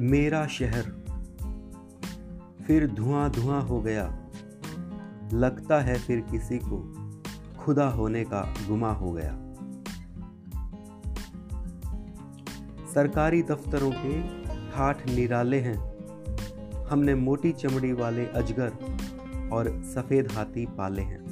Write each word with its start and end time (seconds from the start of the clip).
मेरा 0.00 0.46
शहर। 0.46 1.04
फिर 2.66 2.86
धुआँ 2.86 3.30
धुआँ 3.30 3.62
हो 3.62 3.80
गया। 3.80 4.26
लगता 5.32 5.80
है 5.80 5.98
फिर 5.98 6.20
किसी 6.20 6.58
को 6.58 6.94
खुदा 7.58 7.88
होने 7.88 8.24
का 8.24 8.54
गुमा 8.68 8.92
हो 8.92 9.12
गया। 9.12 9.32
सरकारी 12.94 13.42
दफ्तरों 13.42 13.92
के 13.96 14.22
ठाठ 14.72 15.06
निराले 15.06 15.60
हैं। 15.60 15.94
हमने 16.86 17.14
मोटी 17.14 17.52
चमड़ी 17.52 17.92
वाले 17.92 18.26
अजगर 18.26 18.72
और 19.52 19.82
सफ़ेद 19.84 20.32
हाथी 20.32 20.66
पाले 20.66 21.02
हैं। 21.02 21.24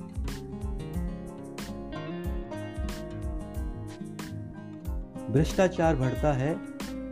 भ्रष्टाचार 5.32 5.96
बढ़ता 5.96 6.32
है 6.32 6.54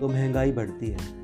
तो 0.01 0.09
महँगाई 0.09 0.53
बढ़ती 0.53 0.91
है। 0.91 1.20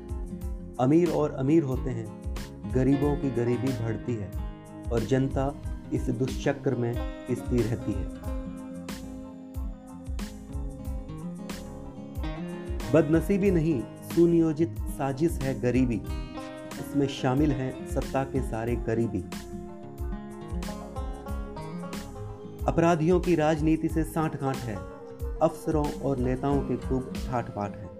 अमीर 0.79 1.09
और 1.09 1.31
अमीर 1.31 1.63
होते 1.63 1.89
हैं, 1.89 2.35
गरीबों 2.73 3.15
की 3.17 3.31
गरीबी 3.31 3.67
बढ़ती 3.67 4.15
है 4.15 4.31
और 4.93 4.99
जनता 4.99 5.55
इस 5.93 6.09
दुष्चक्र 6.09 6.75
में 6.75 7.11
पिसती 7.27 7.57
रहती 7.57 7.91
है। 7.91 8.07
बदनसीबी 12.93 13.51
नहीं, 13.51 13.81
सुनियोजित 14.15 14.75
साजिश 14.79 15.31
है 15.31 15.59
गरीबी। 15.59 16.01
इसमें 16.79 17.07
शामिल 17.07 17.51
हैं 17.51 17.87
सत्ता 17.87 18.23
के 18.23 18.41
सारे 18.41 18.75
गरीबी। 18.75 19.21
अपराधियों 22.65 23.19
की 23.19 23.35
राजनीति 23.35 23.89
से 23.89 24.03
साठ 24.03 24.41
गांठ 24.41 24.57
है। 24.57 24.75
अफसरों 25.41 25.91
और 25.91 26.17
नेताओं 26.17 26.61
के 26.61 26.77
खूब 26.77 27.13
ठाठ 27.27 27.49
पाठ 27.49 27.77
है। 27.77 27.96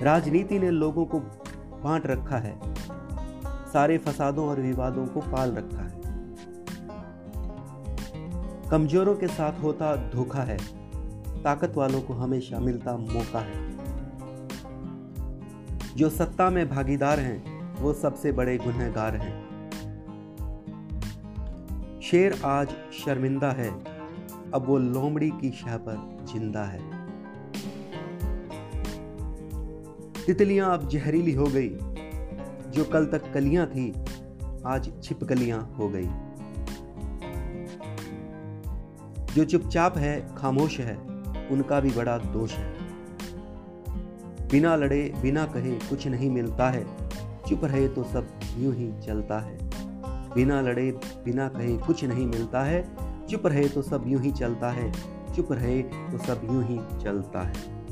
राजनीति 0.00 0.58
ने 0.58 0.70
लोगों 0.70 1.06
को 1.06 1.20
बांट 1.84 2.06
रखा 2.06 2.36
है। 2.36 2.74
सारे 3.72 3.98
फसादों 3.98 4.48
और 4.48 4.60
विवादों 4.60 5.06
को 5.06 5.20
पाल 5.20 5.52
रखा 5.52 5.82
है। 5.82 5.96
कमजोरों 8.70 9.14
के 9.14 9.26
साथ 9.26 9.62
होता 9.62 9.96
धोखा 9.96 10.42
है। 10.42 10.58
ताकत 11.42 11.74
वालों 11.76 12.00
को 12.00 12.14
हमेशा 12.14 12.58
मिलता 12.58 12.96
मौका 12.96 13.38
है। 13.38 13.76
जो 15.96 16.10
सत्ता 16.10 16.50
में 16.50 16.68
भागीदार 16.68 17.20
हैं, 17.20 17.66
वो 17.80 17.92
सबसे 17.92 18.32
बड़े 18.32 18.58
गुनहगार 18.58 19.16
हैं। 19.16 19.46
शेर 22.00 22.42
आज 22.44 22.68
शर्मिंदा 23.04 23.50
है, 23.50 23.70
अब 24.54 24.64
वो 24.66 24.78
लोमड़ी 24.78 25.30
की 25.30 25.50
शह 25.50 25.76
पर 25.76 26.26
ज़िंदा 26.32 26.64
है। 26.64 26.95
तितलियाँ 30.26 30.74
अब 30.74 30.88
जहरीली 30.88 31.32
हो 31.32 31.44
गई। 31.44 31.68
जो 32.70 32.84
कल 32.84 33.06
तक 33.06 33.32
कलियाँ 33.32 33.66
थी, 33.66 33.94
आज 34.66 34.92
छिपकलियाँ 35.02 35.74
हो 35.78 35.88
गई। 35.88 36.08
जो 39.34 39.44
चुपचाप 39.44 39.98
है, 39.98 40.34
खामोश 40.36 40.80
है, 40.80 40.96
उनका 41.48 41.80
भी 41.80 41.90
बड़ा 41.90 42.18
दोष 42.18 42.54
है। 42.54 42.74
बिना 44.48 44.76
लड़े, 44.76 45.14
बिना 45.22 45.46
कहे 45.46 45.70
कुछ 45.70 46.06
नहीं 46.06 46.30
मिलता 46.30 46.70
है। 46.70 46.86
चुप 47.48 47.64
रहे 47.64 47.88
तो 47.88 48.04
सब 48.04 48.26
यूँ 48.56 48.74
ही 48.74 48.92
चलता 49.06 49.38
है। 49.38 49.58
बिना 50.34 50.60
लड़े, 50.60 50.92
बिना 51.24 51.48
कहे 51.48 51.78
कुछ 51.78 52.04
नहीं 52.04 52.26
मिलता 52.26 52.62
है। 52.64 52.96
चुप 53.26 53.46
रहे 53.46 53.68
तो 53.68 53.82
सब 53.82 54.04
यूँ 54.06 54.22
ही 54.22 54.32
चलता 54.32 54.70
है। 54.70 54.92
चुप 55.36 55.52
रहे 55.52 55.82
तो 55.82 56.18
सब 56.18 56.40
यूँ 56.44 56.64
ही 56.64 57.04
चलता 57.04 57.42
है। 57.42 57.85